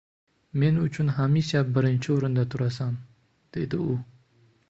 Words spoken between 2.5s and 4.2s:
turasan, dedi u